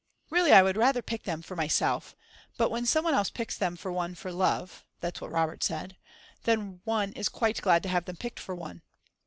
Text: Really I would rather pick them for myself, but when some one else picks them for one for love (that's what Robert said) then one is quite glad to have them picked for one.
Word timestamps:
Really 0.31 0.51
I 0.51 0.63
would 0.63 0.77
rather 0.77 1.03
pick 1.03 1.25
them 1.25 1.43
for 1.43 1.55
myself, 1.55 2.15
but 2.57 2.71
when 2.71 2.87
some 2.87 3.03
one 3.05 3.13
else 3.13 3.29
picks 3.29 3.55
them 3.55 3.75
for 3.75 3.91
one 3.91 4.15
for 4.15 4.31
love 4.31 4.83
(that's 4.99 5.21
what 5.21 5.29
Robert 5.31 5.61
said) 5.63 5.95
then 6.43 6.81
one 6.85 7.11
is 7.11 7.29
quite 7.29 7.61
glad 7.61 7.83
to 7.83 7.89
have 7.89 8.05
them 8.05 8.15
picked 8.17 8.39
for 8.39 8.55
one. 8.55 8.81